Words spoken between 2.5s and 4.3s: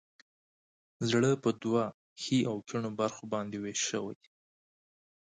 کیڼو برخو باندې ویش شوی.